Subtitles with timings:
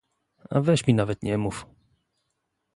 [0.49, 1.65] A weź mi nawet nie mów...